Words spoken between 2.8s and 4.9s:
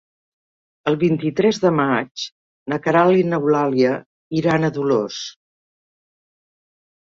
Queralt i n'Eulàlia iran a